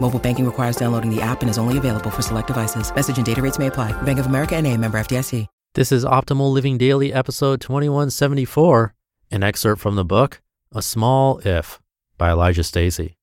Mobile 0.00 0.18
banking 0.18 0.46
requires 0.46 0.76
downloading 0.76 1.14
the 1.14 1.20
app 1.20 1.42
and 1.42 1.50
is 1.50 1.58
only 1.58 1.76
available 1.76 2.08
for 2.08 2.22
select 2.22 2.46
devices. 2.46 2.94
Message 2.94 3.18
and 3.18 3.26
data 3.26 3.42
rates 3.42 3.58
may 3.58 3.66
apply. 3.66 3.92
Bank 4.02 4.18
of 4.18 4.26
America 4.26 4.56
and 4.56 4.66
a 4.66 4.74
member 4.74 4.98
FDIC. 4.98 5.46
This 5.74 5.92
is 5.92 6.04
Optimal 6.04 6.50
Living 6.50 6.78
Daily, 6.78 7.12
episode 7.12 7.60
2174, 7.60 8.94
an 9.30 9.42
excerpt 9.42 9.80
from 9.80 9.96
the 9.96 10.04
book 10.04 10.40
A 10.72 10.80
Small 10.82 11.38
If 11.44 11.78
by 12.16 12.30
Elijah 12.30 12.64
Stacy. 12.64 13.16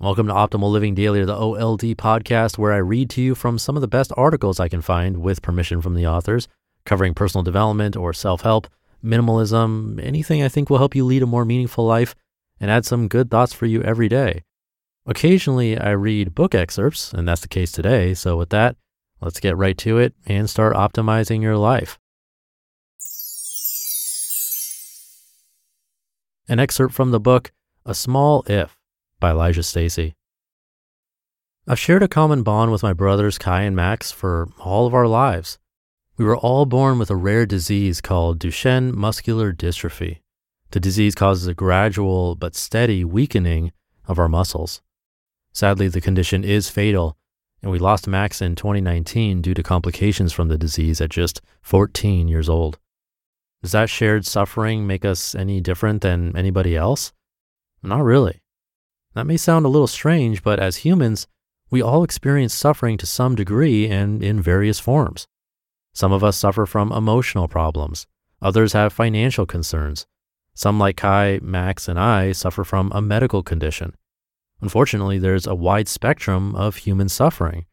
Welcome 0.00 0.26
to 0.26 0.32
Optimal 0.32 0.72
Living 0.72 0.94
Daily, 0.94 1.24
the 1.24 1.36
OLD 1.36 1.82
podcast, 1.96 2.58
where 2.58 2.72
I 2.72 2.78
read 2.78 3.10
to 3.10 3.22
you 3.22 3.34
from 3.34 3.58
some 3.58 3.76
of 3.76 3.80
the 3.80 3.86
best 3.86 4.12
articles 4.16 4.58
I 4.58 4.68
can 4.68 4.80
find 4.80 5.18
with 5.18 5.42
permission 5.42 5.82
from 5.82 5.94
the 5.94 6.06
authors, 6.06 6.48
covering 6.84 7.14
personal 7.14 7.44
development 7.44 7.96
or 7.96 8.12
self 8.12 8.40
help, 8.40 8.66
minimalism, 9.04 10.02
anything 10.02 10.42
I 10.42 10.48
think 10.48 10.70
will 10.70 10.78
help 10.78 10.96
you 10.96 11.04
lead 11.04 11.22
a 11.22 11.26
more 11.26 11.44
meaningful 11.44 11.84
life 11.84 12.14
and 12.58 12.70
add 12.70 12.86
some 12.86 13.08
good 13.08 13.30
thoughts 13.30 13.52
for 13.52 13.66
you 13.66 13.82
every 13.82 14.08
day. 14.08 14.42
Occasionally, 15.06 15.78
I 15.78 15.90
read 15.90 16.34
book 16.34 16.54
excerpts, 16.54 17.12
and 17.12 17.28
that's 17.28 17.42
the 17.42 17.48
case 17.48 17.70
today. 17.72 18.14
So, 18.14 18.36
with 18.38 18.48
that, 18.50 18.76
let's 19.20 19.40
get 19.40 19.56
right 19.56 19.76
to 19.78 19.98
it 19.98 20.14
and 20.24 20.48
start 20.48 20.74
optimizing 20.74 21.42
your 21.42 21.58
life. 21.58 21.98
An 26.48 26.58
excerpt 26.58 26.94
from 26.94 27.10
the 27.10 27.20
book 27.20 27.52
A 27.84 27.94
Small 27.94 28.44
If 28.46 28.76
by 29.20 29.30
Elijah 29.30 29.62
Stacy. 29.62 30.14
I've 31.66 31.78
shared 31.78 32.02
a 32.02 32.08
common 32.08 32.42
bond 32.42 32.72
with 32.72 32.82
my 32.82 32.92
brothers 32.92 33.38
Kai 33.38 33.62
and 33.62 33.74
Max 33.74 34.12
for 34.12 34.48
all 34.58 34.86
of 34.86 34.92
our 34.92 35.08
lives. 35.08 35.58
We 36.16 36.24
were 36.24 36.36
all 36.36 36.66
born 36.66 36.98
with 36.98 37.10
a 37.10 37.16
rare 37.16 37.46
disease 37.46 38.00
called 38.00 38.38
Duchenne 38.38 38.92
muscular 38.92 39.52
dystrophy. 39.52 40.18
The 40.70 40.80
disease 40.80 41.14
causes 41.14 41.46
a 41.46 41.54
gradual 41.54 42.36
but 42.36 42.54
steady 42.54 43.04
weakening 43.04 43.72
of 44.06 44.18
our 44.18 44.28
muscles. 44.28 44.82
Sadly, 45.54 45.86
the 45.86 46.00
condition 46.00 46.42
is 46.42 46.68
fatal, 46.68 47.16
and 47.62 47.70
we 47.70 47.78
lost 47.78 48.08
Max 48.08 48.42
in 48.42 48.56
2019 48.56 49.40
due 49.40 49.54
to 49.54 49.62
complications 49.62 50.32
from 50.32 50.48
the 50.48 50.58
disease 50.58 51.00
at 51.00 51.10
just 51.10 51.40
14 51.62 52.26
years 52.26 52.48
old. 52.48 52.78
Does 53.62 53.72
that 53.72 53.88
shared 53.88 54.26
suffering 54.26 54.86
make 54.86 55.04
us 55.04 55.34
any 55.34 55.60
different 55.60 56.02
than 56.02 56.36
anybody 56.36 56.76
else? 56.76 57.12
Not 57.82 58.02
really. 58.02 58.42
That 59.14 59.26
may 59.26 59.36
sound 59.36 59.64
a 59.64 59.68
little 59.68 59.86
strange, 59.86 60.42
but 60.42 60.58
as 60.58 60.78
humans, 60.78 61.28
we 61.70 61.80
all 61.80 62.02
experience 62.02 62.52
suffering 62.52 62.98
to 62.98 63.06
some 63.06 63.36
degree 63.36 63.88
and 63.88 64.22
in 64.22 64.42
various 64.42 64.80
forms. 64.80 65.26
Some 65.94 66.12
of 66.12 66.24
us 66.24 66.36
suffer 66.36 66.66
from 66.66 66.90
emotional 66.90 67.46
problems. 67.46 68.06
Others 68.42 68.72
have 68.72 68.92
financial 68.92 69.46
concerns. 69.46 70.06
Some, 70.54 70.78
like 70.78 70.96
Kai, 70.96 71.38
Max, 71.40 71.88
and 71.88 71.98
I, 71.98 72.32
suffer 72.32 72.64
from 72.64 72.90
a 72.92 73.00
medical 73.00 73.42
condition. 73.42 73.94
Unfortunately, 74.60 75.18
there's 75.18 75.46
a 75.46 75.54
wide 75.54 75.88
spectrum 75.88 76.54
of 76.54 76.76
human 76.76 77.08
suffering. 77.08 77.66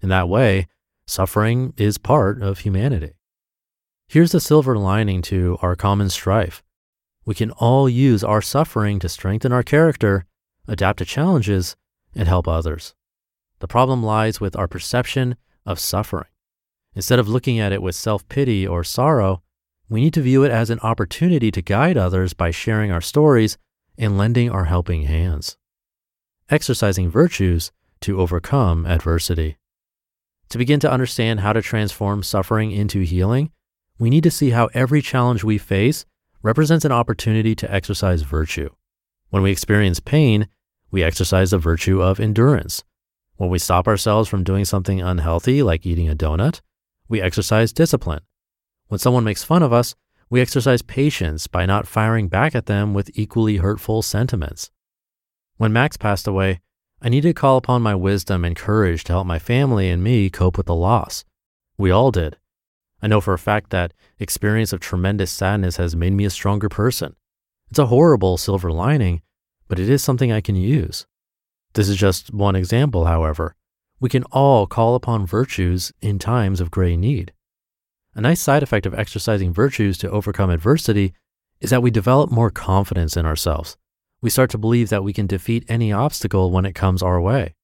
In 0.00 0.08
that 0.10 0.28
way, 0.28 0.66
suffering 1.06 1.72
is 1.76 1.98
part 1.98 2.42
of 2.42 2.60
humanity. 2.60 3.12
Here's 4.08 4.32
the 4.32 4.40
silver 4.40 4.76
lining 4.76 5.22
to 5.22 5.58
our 5.62 5.76
common 5.76 6.10
strife. 6.10 6.62
We 7.24 7.34
can 7.34 7.50
all 7.52 7.88
use 7.88 8.22
our 8.22 8.42
suffering 8.42 8.98
to 9.00 9.08
strengthen 9.08 9.52
our 9.52 9.62
character, 9.62 10.26
adapt 10.68 10.98
to 10.98 11.04
challenges, 11.04 11.76
and 12.14 12.28
help 12.28 12.46
others. 12.46 12.94
The 13.60 13.68
problem 13.68 14.02
lies 14.02 14.40
with 14.40 14.56
our 14.56 14.68
perception 14.68 15.36
of 15.64 15.80
suffering. 15.80 16.28
Instead 16.94 17.18
of 17.18 17.28
looking 17.28 17.58
at 17.58 17.72
it 17.72 17.82
with 17.82 17.94
self 17.94 18.28
pity 18.28 18.66
or 18.66 18.84
sorrow, 18.84 19.42
we 19.88 20.00
need 20.00 20.14
to 20.14 20.22
view 20.22 20.44
it 20.44 20.50
as 20.50 20.70
an 20.70 20.80
opportunity 20.80 21.50
to 21.50 21.62
guide 21.62 21.96
others 21.96 22.34
by 22.34 22.50
sharing 22.50 22.90
our 22.90 23.00
stories 23.00 23.56
and 23.98 24.18
lending 24.18 24.50
our 24.50 24.64
helping 24.64 25.04
hands. 25.04 25.56
Exercising 26.50 27.08
virtues 27.08 27.72
to 28.02 28.20
overcome 28.20 28.84
adversity. 28.84 29.56
To 30.50 30.58
begin 30.58 30.78
to 30.80 30.92
understand 30.92 31.40
how 31.40 31.54
to 31.54 31.62
transform 31.62 32.22
suffering 32.22 32.70
into 32.70 33.00
healing, 33.00 33.50
we 33.98 34.10
need 34.10 34.24
to 34.24 34.30
see 34.30 34.50
how 34.50 34.68
every 34.74 35.00
challenge 35.00 35.42
we 35.42 35.56
face 35.56 36.04
represents 36.42 36.84
an 36.84 36.92
opportunity 36.92 37.54
to 37.54 37.72
exercise 37.72 38.20
virtue. 38.20 38.68
When 39.30 39.42
we 39.42 39.50
experience 39.50 40.00
pain, 40.00 40.48
we 40.90 41.02
exercise 41.02 41.52
the 41.52 41.58
virtue 41.58 42.02
of 42.02 42.20
endurance. 42.20 42.84
When 43.36 43.48
we 43.48 43.58
stop 43.58 43.88
ourselves 43.88 44.28
from 44.28 44.44
doing 44.44 44.66
something 44.66 45.00
unhealthy, 45.00 45.62
like 45.62 45.86
eating 45.86 46.10
a 46.10 46.14
donut, 46.14 46.60
we 47.08 47.22
exercise 47.22 47.72
discipline. 47.72 48.20
When 48.88 48.98
someone 48.98 49.24
makes 49.24 49.44
fun 49.44 49.62
of 49.62 49.72
us, 49.72 49.94
we 50.28 50.42
exercise 50.42 50.82
patience 50.82 51.46
by 51.46 51.64
not 51.64 51.86
firing 51.86 52.28
back 52.28 52.54
at 52.54 52.66
them 52.66 52.92
with 52.92 53.10
equally 53.14 53.56
hurtful 53.56 54.02
sentiments. 54.02 54.70
When 55.56 55.72
Max 55.72 55.96
passed 55.96 56.26
away, 56.26 56.60
I 57.00 57.08
needed 57.08 57.28
to 57.28 57.34
call 57.34 57.56
upon 57.56 57.82
my 57.82 57.94
wisdom 57.94 58.44
and 58.44 58.56
courage 58.56 59.04
to 59.04 59.12
help 59.12 59.26
my 59.26 59.38
family 59.38 59.88
and 59.88 60.02
me 60.02 60.30
cope 60.30 60.56
with 60.56 60.66
the 60.66 60.74
loss. 60.74 61.24
We 61.78 61.90
all 61.90 62.10
did. 62.10 62.38
I 63.00 63.06
know 63.06 63.20
for 63.20 63.34
a 63.34 63.38
fact 63.38 63.70
that 63.70 63.92
experience 64.18 64.72
of 64.72 64.80
tremendous 64.80 65.30
sadness 65.30 65.76
has 65.76 65.94
made 65.94 66.14
me 66.14 66.24
a 66.24 66.30
stronger 66.30 66.68
person. 66.68 67.14
It's 67.70 67.78
a 67.78 67.86
horrible 67.86 68.36
silver 68.36 68.72
lining, 68.72 69.22
but 69.68 69.78
it 69.78 69.88
is 69.88 70.02
something 70.02 70.32
I 70.32 70.40
can 70.40 70.56
use. 70.56 71.06
This 71.74 71.88
is 71.88 71.96
just 71.96 72.32
one 72.32 72.56
example, 72.56 73.04
however. 73.04 73.54
We 74.00 74.08
can 74.08 74.24
all 74.24 74.66
call 74.66 74.94
upon 74.94 75.26
virtues 75.26 75.92
in 76.00 76.18
times 76.18 76.60
of 76.60 76.70
great 76.70 76.98
need. 76.98 77.32
A 78.14 78.20
nice 78.20 78.40
side 78.40 78.62
effect 78.62 78.86
of 78.86 78.94
exercising 78.94 79.52
virtues 79.52 79.98
to 79.98 80.10
overcome 80.10 80.50
adversity 80.50 81.14
is 81.60 81.70
that 81.70 81.82
we 81.82 81.90
develop 81.90 82.30
more 82.30 82.50
confidence 82.50 83.16
in 83.16 83.26
ourselves. 83.26 83.76
We 84.24 84.30
start 84.30 84.48
to 84.52 84.58
believe 84.58 84.88
that 84.88 85.04
we 85.04 85.12
can 85.12 85.26
defeat 85.26 85.66
any 85.68 85.92
obstacle 85.92 86.50
when 86.50 86.64
it 86.64 86.74
comes 86.74 87.02
our 87.02 87.20
way. 87.20 87.54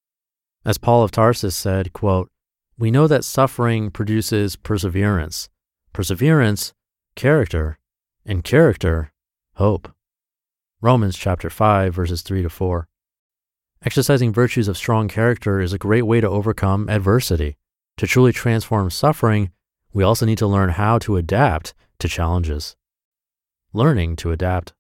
As 0.63 0.77
Paul 0.77 1.03
of 1.03 1.11
Tarsus 1.11 1.57
said, 1.57 1.95
quote, 1.95 2.31
we 2.77 2.91
know 2.91 3.07
that 3.07 3.25
suffering 3.25 3.91
produces 3.91 4.57
perseverance, 4.57 5.49
perseverance, 5.95 6.75
character, 7.17 7.79
and 8.27 8.45
character, 8.45 9.11
hope. 9.55 9.91
Romans 10.83 11.17
chapter 11.17 11.49
5 11.49 11.95
verses 11.95 12.21
3 12.21 12.43
to 12.43 12.51
4. 12.51 12.87
Exercising 13.83 14.31
virtues 14.31 14.69
of 14.69 14.77
strong 14.77 15.09
character 15.09 15.63
is 15.63 15.73
a 15.73 15.79
great 15.79 16.03
way 16.03 16.21
to 16.21 16.29
overcome 16.29 16.91
adversity. 16.91 17.57
To 17.97 18.07
truly 18.07 18.35
transform 18.35 18.91
suffering, 18.91 19.51
we 19.95 20.05
also 20.05 20.27
need 20.27 20.37
to 20.37 20.47
learn 20.47 20.69
how 20.69 20.99
to 20.99 21.17
adapt 21.17 21.73
to 22.01 22.07
challenges. 22.07 22.77
Learning 23.73 24.15
to 24.17 24.31
adapt. 24.31 24.75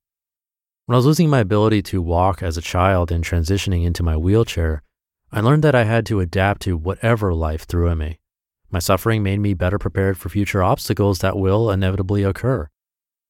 When 0.90 0.96
I 0.96 0.98
was 0.98 1.06
losing 1.06 1.30
my 1.30 1.38
ability 1.38 1.82
to 1.82 2.02
walk 2.02 2.42
as 2.42 2.56
a 2.56 2.60
child 2.60 3.12
and 3.12 3.22
transitioning 3.22 3.84
into 3.84 4.02
my 4.02 4.16
wheelchair, 4.16 4.82
I 5.30 5.40
learned 5.40 5.62
that 5.62 5.76
I 5.76 5.84
had 5.84 6.04
to 6.06 6.18
adapt 6.18 6.62
to 6.62 6.76
whatever 6.76 7.32
life 7.32 7.62
threw 7.62 7.88
at 7.88 7.96
me. 7.96 8.18
My 8.72 8.80
suffering 8.80 9.22
made 9.22 9.38
me 9.38 9.54
better 9.54 9.78
prepared 9.78 10.18
for 10.18 10.30
future 10.30 10.64
obstacles 10.64 11.20
that 11.20 11.38
will 11.38 11.70
inevitably 11.70 12.24
occur. 12.24 12.68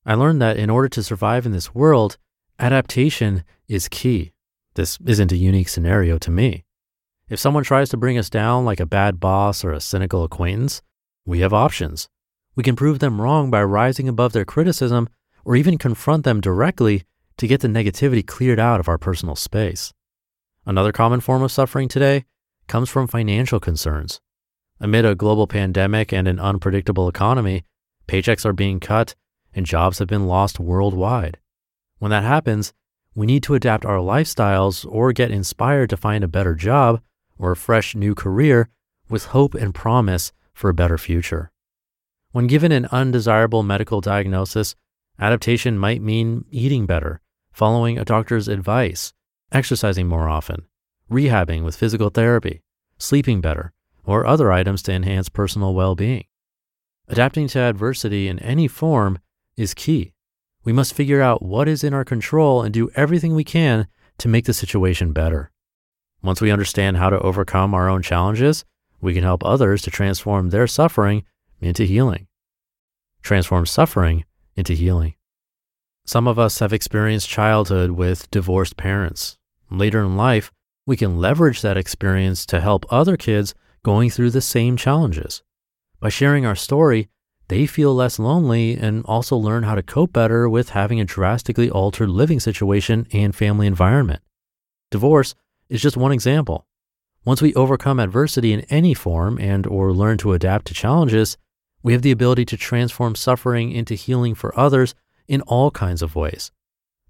I 0.06 0.14
learned 0.14 0.40
that 0.40 0.56
in 0.56 0.70
order 0.70 0.88
to 0.88 1.02
survive 1.02 1.44
in 1.44 1.52
this 1.52 1.74
world, 1.74 2.16
adaptation 2.58 3.44
is 3.68 3.90
key. 3.90 4.32
This 4.72 4.98
isn't 5.04 5.30
a 5.30 5.36
unique 5.36 5.68
scenario 5.68 6.16
to 6.16 6.30
me. 6.30 6.64
If 7.28 7.38
someone 7.38 7.64
tries 7.64 7.90
to 7.90 7.98
bring 7.98 8.16
us 8.16 8.30
down 8.30 8.64
like 8.64 8.80
a 8.80 8.86
bad 8.86 9.20
boss 9.20 9.66
or 9.66 9.72
a 9.72 9.82
cynical 9.82 10.24
acquaintance, 10.24 10.80
we 11.26 11.40
have 11.40 11.52
options. 11.52 12.08
We 12.56 12.62
can 12.62 12.74
prove 12.74 13.00
them 13.00 13.20
wrong 13.20 13.50
by 13.50 13.62
rising 13.64 14.08
above 14.08 14.32
their 14.32 14.46
criticism 14.46 15.10
or 15.44 15.56
even 15.56 15.76
confront 15.76 16.24
them 16.24 16.40
directly 16.40 17.04
to 17.40 17.46
get 17.46 17.62
the 17.62 17.68
negativity 17.68 18.24
cleared 18.24 18.60
out 18.60 18.80
of 18.80 18.88
our 18.88 18.98
personal 18.98 19.34
space. 19.34 19.94
Another 20.66 20.92
common 20.92 21.20
form 21.20 21.42
of 21.42 21.50
suffering 21.50 21.88
today 21.88 22.26
comes 22.68 22.90
from 22.90 23.06
financial 23.06 23.58
concerns. 23.58 24.20
Amid 24.78 25.06
a 25.06 25.14
global 25.14 25.46
pandemic 25.46 26.12
and 26.12 26.28
an 26.28 26.38
unpredictable 26.38 27.08
economy, 27.08 27.64
paychecks 28.06 28.44
are 28.44 28.52
being 28.52 28.78
cut 28.78 29.14
and 29.54 29.64
jobs 29.64 30.00
have 30.00 30.06
been 30.08 30.26
lost 30.26 30.60
worldwide. 30.60 31.38
When 31.98 32.10
that 32.10 32.24
happens, 32.24 32.74
we 33.14 33.24
need 33.24 33.42
to 33.44 33.54
adapt 33.54 33.86
our 33.86 33.96
lifestyles 33.96 34.84
or 34.86 35.14
get 35.14 35.30
inspired 35.30 35.88
to 35.90 35.96
find 35.96 36.22
a 36.22 36.28
better 36.28 36.54
job 36.54 37.00
or 37.38 37.52
a 37.52 37.56
fresh 37.56 37.94
new 37.94 38.14
career 38.14 38.68
with 39.08 39.26
hope 39.26 39.54
and 39.54 39.74
promise 39.74 40.30
for 40.52 40.68
a 40.68 40.74
better 40.74 40.98
future. 40.98 41.50
When 42.32 42.46
given 42.46 42.70
an 42.70 42.86
undesirable 42.92 43.62
medical 43.62 44.02
diagnosis, 44.02 44.76
adaptation 45.18 45.78
might 45.78 46.02
mean 46.02 46.44
eating 46.50 46.84
better, 46.84 47.22
following 47.52 47.98
a 47.98 48.04
doctor's 48.04 48.48
advice, 48.48 49.12
exercising 49.52 50.06
more 50.06 50.28
often, 50.28 50.66
rehabbing 51.10 51.64
with 51.64 51.76
physical 51.76 52.10
therapy, 52.10 52.62
sleeping 52.98 53.40
better, 53.40 53.72
or 54.04 54.26
other 54.26 54.52
items 54.52 54.82
to 54.82 54.92
enhance 54.92 55.28
personal 55.28 55.74
well 55.74 55.94
being. 55.94 56.24
Adapting 57.08 57.48
to 57.48 57.58
adversity 57.58 58.28
in 58.28 58.38
any 58.38 58.68
form 58.68 59.18
is 59.56 59.74
key. 59.74 60.12
We 60.62 60.72
must 60.72 60.94
figure 60.94 61.20
out 61.20 61.42
what 61.42 61.68
is 61.68 61.82
in 61.82 61.94
our 61.94 62.04
control 62.04 62.62
and 62.62 62.72
do 62.72 62.90
everything 62.94 63.34
we 63.34 63.44
can 63.44 63.86
to 64.18 64.28
make 64.28 64.44
the 64.44 64.54
situation 64.54 65.12
better. 65.12 65.50
Once 66.22 66.40
we 66.40 66.50
understand 66.50 66.98
how 66.98 67.10
to 67.10 67.18
overcome 67.20 67.74
our 67.74 67.88
own 67.88 68.02
challenges, 68.02 68.64
we 69.00 69.14
can 69.14 69.24
help 69.24 69.44
others 69.44 69.82
to 69.82 69.90
transform 69.90 70.50
their 70.50 70.66
suffering 70.66 71.24
into 71.60 71.84
healing. 71.84 72.26
Transform 73.22 73.66
suffering 73.66 74.24
into 74.54 74.74
healing. 74.74 75.14
Some 76.10 76.26
of 76.26 76.40
us 76.40 76.58
have 76.58 76.72
experienced 76.72 77.28
childhood 77.28 77.92
with 77.92 78.28
divorced 78.32 78.76
parents. 78.76 79.38
Later 79.70 80.00
in 80.00 80.16
life, 80.16 80.50
we 80.84 80.96
can 80.96 81.20
leverage 81.20 81.62
that 81.62 81.76
experience 81.76 82.44
to 82.46 82.60
help 82.60 82.84
other 82.90 83.16
kids 83.16 83.54
going 83.84 84.10
through 84.10 84.30
the 84.30 84.40
same 84.40 84.76
challenges. 84.76 85.44
By 86.00 86.08
sharing 86.08 86.44
our 86.44 86.56
story, 86.56 87.10
they 87.46 87.64
feel 87.64 87.94
less 87.94 88.18
lonely 88.18 88.76
and 88.76 89.04
also 89.04 89.36
learn 89.36 89.62
how 89.62 89.76
to 89.76 89.84
cope 89.84 90.12
better 90.12 90.48
with 90.48 90.70
having 90.70 91.00
a 91.00 91.04
drastically 91.04 91.70
altered 91.70 92.08
living 92.08 92.40
situation 92.40 93.06
and 93.12 93.32
family 93.32 93.68
environment. 93.68 94.20
Divorce 94.90 95.36
is 95.68 95.80
just 95.80 95.96
one 95.96 96.10
example. 96.10 96.66
Once 97.24 97.40
we 97.40 97.54
overcome 97.54 98.00
adversity 98.00 98.52
in 98.52 98.62
any 98.62 98.94
form 98.94 99.38
and 99.38 99.64
or 99.64 99.92
learn 99.92 100.18
to 100.18 100.32
adapt 100.32 100.66
to 100.66 100.74
challenges, 100.74 101.38
we 101.84 101.92
have 101.92 102.02
the 102.02 102.10
ability 102.10 102.46
to 102.46 102.56
transform 102.56 103.14
suffering 103.14 103.70
into 103.70 103.94
healing 103.94 104.34
for 104.34 104.58
others 104.58 104.96
in 105.30 105.40
all 105.42 105.70
kinds 105.70 106.02
of 106.02 106.16
ways. 106.16 106.50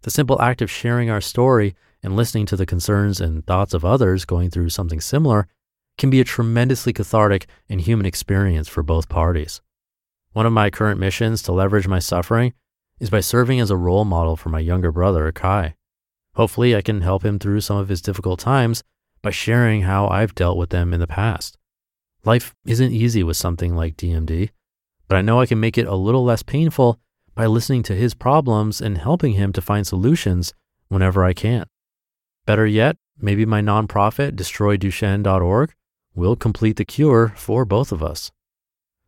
The 0.02 0.10
simple 0.10 0.40
act 0.42 0.60
of 0.60 0.70
sharing 0.70 1.08
our 1.08 1.22
story 1.22 1.74
and 2.02 2.14
listening 2.14 2.44
to 2.46 2.56
the 2.56 2.66
concerns 2.66 3.18
and 3.18 3.44
thoughts 3.46 3.72
of 3.72 3.84
others 3.84 4.26
going 4.26 4.50
through 4.50 4.68
something 4.68 5.00
similar 5.00 5.48
can 5.96 6.10
be 6.10 6.20
a 6.20 6.24
tremendously 6.24 6.92
cathartic 6.92 7.46
and 7.68 7.80
human 7.80 8.04
experience 8.04 8.68
for 8.68 8.82
both 8.82 9.08
parties. 9.08 9.62
One 10.32 10.44
of 10.44 10.52
my 10.52 10.68
current 10.68 11.00
missions 11.00 11.42
to 11.42 11.52
leverage 11.52 11.88
my 11.88 11.98
suffering 11.98 12.52
is 13.00 13.08
by 13.08 13.20
serving 13.20 13.58
as 13.58 13.70
a 13.70 13.76
role 13.76 14.04
model 14.04 14.36
for 14.36 14.50
my 14.50 14.60
younger 14.60 14.92
brother, 14.92 15.32
Kai. 15.32 15.74
Hopefully, 16.34 16.76
I 16.76 16.82
can 16.82 17.00
help 17.00 17.24
him 17.24 17.38
through 17.38 17.62
some 17.62 17.78
of 17.78 17.88
his 17.88 18.02
difficult 18.02 18.38
times 18.38 18.82
by 19.22 19.30
sharing 19.30 19.82
how 19.82 20.08
I've 20.08 20.34
dealt 20.34 20.58
with 20.58 20.70
them 20.70 20.92
in 20.92 21.00
the 21.00 21.06
past. 21.06 21.56
Life 22.24 22.54
isn't 22.66 22.92
easy 22.92 23.22
with 23.22 23.38
something 23.38 23.74
like 23.74 23.96
DMD, 23.96 24.50
but 25.08 25.16
I 25.16 25.22
know 25.22 25.40
I 25.40 25.46
can 25.46 25.58
make 25.58 25.78
it 25.78 25.86
a 25.86 25.94
little 25.94 26.22
less 26.22 26.42
painful 26.42 27.00
by 27.40 27.46
listening 27.46 27.82
to 27.82 27.94
his 27.94 28.12
problems 28.12 28.82
and 28.82 28.98
helping 28.98 29.32
him 29.32 29.50
to 29.50 29.62
find 29.62 29.86
solutions 29.86 30.52
whenever 30.88 31.24
I 31.24 31.32
can. 31.32 31.64
Better 32.44 32.66
yet, 32.66 32.98
maybe 33.18 33.46
my 33.46 33.62
nonprofit, 33.62 34.32
destroyduchenne.org, 34.32 35.72
will 36.14 36.36
complete 36.36 36.76
the 36.76 36.84
cure 36.84 37.32
for 37.36 37.64
both 37.64 37.92
of 37.92 38.02
us. 38.02 38.30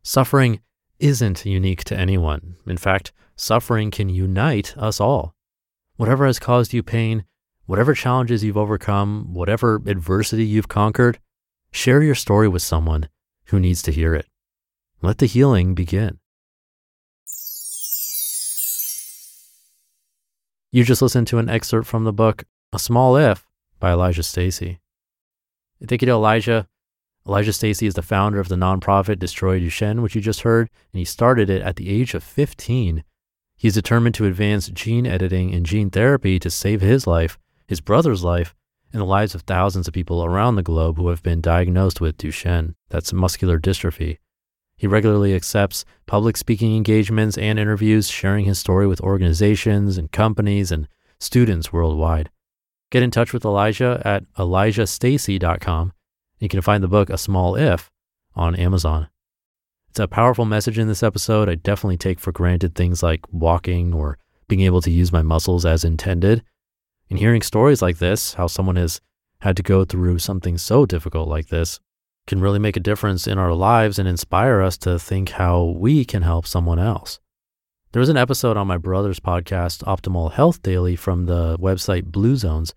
Suffering 0.01 0.61
isn't 0.97 1.45
unique 1.45 1.83
to 1.83 1.95
anyone. 1.95 2.55
In 2.65 2.77
fact, 2.77 3.11
suffering 3.35 3.91
can 3.91 4.09
unite 4.09 4.75
us 4.77 4.99
all. 4.99 5.35
Whatever 5.97 6.25
has 6.25 6.39
caused 6.39 6.73
you 6.73 6.81
pain, 6.81 7.25
whatever 7.67 7.93
challenges 7.93 8.43
you've 8.43 8.57
overcome, 8.57 9.31
whatever 9.31 9.75
adversity 9.85 10.43
you've 10.43 10.67
conquered, 10.67 11.19
share 11.69 12.01
your 12.01 12.15
story 12.15 12.47
with 12.47 12.63
someone 12.63 13.09
who 13.49 13.59
needs 13.59 13.83
to 13.83 13.91
hear 13.91 14.15
it. 14.15 14.25
Let 15.03 15.19
the 15.19 15.27
healing 15.27 15.75
begin. 15.75 16.17
You 20.73 20.83
just 20.83 21.03
listened 21.03 21.27
to 21.27 21.37
an 21.37 21.49
excerpt 21.49 21.87
from 21.87 22.03
the 22.03 22.11
book 22.11 22.45
A 22.73 22.79
Small 22.79 23.15
If 23.15 23.47
by 23.79 23.91
Elijah 23.91 24.23
Stacy. 24.23 24.79
Thank 25.87 26.01
you 26.01 26.07
to 26.07 26.13
Elijah. 26.13 26.67
Elijah 27.27 27.53
Stacy 27.53 27.85
is 27.85 27.93
the 27.93 28.01
founder 28.01 28.39
of 28.39 28.47
the 28.47 28.55
nonprofit 28.55 29.19
Destroy 29.19 29.59
Duchenne, 29.59 30.01
which 30.01 30.15
you 30.15 30.21
just 30.21 30.41
heard, 30.41 30.71
and 30.91 30.97
he 30.97 31.05
started 31.05 31.47
it 31.47 31.61
at 31.61 31.75
the 31.75 31.91
age 31.91 32.15
of 32.15 32.23
15. 32.23 33.03
He's 33.55 33.75
determined 33.75 34.15
to 34.15 34.25
advance 34.25 34.67
gene 34.69 35.05
editing 35.05 35.53
and 35.53 35.63
gene 35.63 35.91
therapy 35.91 36.39
to 36.39 36.49
save 36.49 36.81
his 36.81 37.05
life, 37.05 37.37
his 37.67 37.79
brother's 37.79 38.23
life, 38.23 38.55
and 38.91 38.99
the 38.99 39.05
lives 39.05 39.35
of 39.35 39.43
thousands 39.43 39.87
of 39.87 39.93
people 39.93 40.25
around 40.25 40.55
the 40.55 40.63
globe 40.63 40.97
who 40.97 41.09
have 41.09 41.21
been 41.21 41.39
diagnosed 41.39 42.01
with 42.01 42.17
Duchenne. 42.17 42.73
That's 42.89 43.13
muscular 43.13 43.59
dystrophy. 43.59 44.17
He 44.75 44.87
regularly 44.87 45.33
accepts 45.33 45.85
public 46.05 46.37
speaking 46.37 46.75
engagements 46.75 47.37
and 47.37 47.57
interviews, 47.57 48.09
sharing 48.09 48.45
his 48.45 48.59
story 48.59 48.87
with 48.87 49.01
organizations 49.01 49.97
and 49.97 50.11
companies 50.11 50.71
and 50.71 50.87
students 51.19 51.71
worldwide. 51.71 52.29
Get 52.91 53.03
in 53.03 53.11
touch 53.11 53.33
with 53.33 53.45
Elijah 53.45 54.01
at 54.03 54.23
elijahstacy.com 54.33 55.93
you 56.43 56.49
can 56.49 56.61
find 56.61 56.83
the 56.83 56.89
book 56.89 57.09
A 57.09 57.17
Small 57.17 57.55
If 57.55 57.89
on 58.35 58.53
Amazon. 58.53 59.07
It's 59.89 59.99
a 60.01 60.09
powerful 60.09 60.43
message 60.43 60.77
in 60.77 60.89
this 60.89 61.01
episode. 61.01 61.47
I 61.47 61.55
definitely 61.55 61.95
take 61.95 62.19
for 62.19 62.33
granted 62.33 62.75
things 62.75 63.01
like 63.01 63.21
walking 63.31 63.93
or 63.93 64.17
being 64.49 64.59
able 64.59 64.81
to 64.81 64.91
use 64.91 65.13
my 65.13 65.21
muscles 65.21 65.65
as 65.65 65.85
intended. 65.85 66.43
And 67.09 67.17
hearing 67.17 67.43
stories 67.43 67.81
like 67.81 67.99
this, 67.99 68.33
how 68.33 68.47
someone 68.47 68.75
has 68.75 68.99
had 69.39 69.55
to 69.55 69.63
go 69.63 69.85
through 69.85 70.19
something 70.19 70.57
so 70.57 70.85
difficult 70.85 71.29
like 71.29 71.47
this, 71.47 71.79
can 72.27 72.41
really 72.41 72.59
make 72.59 72.77
a 72.77 72.81
difference 72.81 73.27
in 73.27 73.37
our 73.37 73.53
lives 73.53 73.99
and 73.99 74.07
inspire 74.07 74.61
us 74.61 74.77
to 74.77 74.97
think 74.97 75.29
how 75.29 75.75
we 75.77 76.05
can 76.05 76.21
help 76.21 76.47
someone 76.47 76.79
else. 76.79 77.19
There 77.91 77.99
was 77.99 78.09
an 78.09 78.17
episode 78.17 78.57
on 78.57 78.67
my 78.67 78.77
brother's 78.77 79.19
podcast, 79.19 79.83
Optimal 79.83 80.33
Health 80.33 80.61
Daily, 80.63 80.95
from 80.95 81.25
the 81.25 81.57
website 81.59 82.05
Blue 82.05 82.35
Zones, 82.35 82.73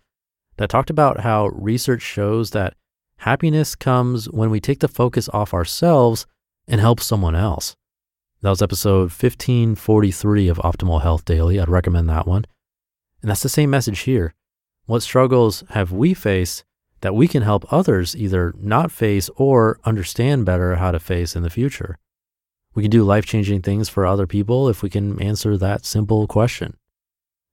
that 0.57 0.69
talked 0.69 0.91
about 0.91 1.21
how 1.21 1.49
research 1.49 2.03
shows 2.03 2.51
that 2.51 2.75
Happiness 3.19 3.75
comes 3.75 4.27
when 4.27 4.51
we 4.51 4.61
take 4.61 4.81
the 4.81 4.89
focus 4.89 5.29
off 5.31 5.55
ourselves 5.55 6.27
and 6.69 6.81
help 6.81 7.01
someone 7.01 7.35
else. 7.35 7.75
That 8.43 8.51
was 8.51 8.63
episode 8.63 9.11
1543 9.11 10.49
of 10.49 10.59
Optimal 10.59 11.03
Health 11.03 11.25
Daily. 11.25 11.59
I'd 11.59 11.69
recommend 11.69 12.09
that 12.09 12.27
one. 12.27 12.45
And 13.23 13.31
that's 13.31 13.43
the 13.43 13.49
same 13.49 13.71
message 13.71 14.01
here. 14.01 14.35
What 14.85 15.03
struggles 15.03 15.65
have 15.71 15.93
we 15.93 16.15
faced 16.15 16.65
that 17.01 17.15
we 17.15 17.29
can 17.29 17.43
help 17.43 17.71
others 17.73 18.17
either 18.17 18.55
not 18.59 18.91
face 18.91 19.31
or 19.37 19.79
understand 19.85 20.45
better 20.45 20.77
how 20.77 20.91
to 20.91 20.99
face 20.99 21.37
in 21.37 21.43
the 21.43 21.51
future? 21.51 21.99
We 22.75 22.83
can 22.83 22.91
do 22.91 23.05
life 23.05 23.25
changing 23.25 23.63
things 23.63 23.89
for 23.89 24.05
other 24.05 24.27
people 24.27 24.69
if 24.69 24.83
we 24.83 24.91
can 24.91 25.21
answer 25.23 25.57
that 25.57 25.85
simple 25.87 26.27
question. 26.27 26.77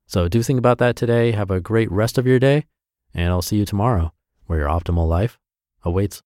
So 0.07 0.27
do 0.27 0.41
think 0.41 0.59
about 0.59 0.79
that 0.79 0.95
today. 0.95 1.31
Have 1.31 1.51
a 1.51 1.61
great 1.61 1.91
rest 1.91 2.17
of 2.17 2.25
your 2.25 2.39
day, 2.39 2.65
and 3.13 3.29
I'll 3.29 3.41
see 3.41 3.57
you 3.57 3.65
tomorrow 3.65 4.13
where 4.47 4.59
your 4.59 4.67
optimal 4.67 5.07
life 5.07 5.37
awaits. 5.83 6.23